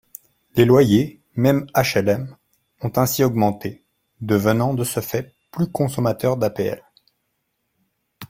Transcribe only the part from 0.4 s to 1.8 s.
Les loyers, même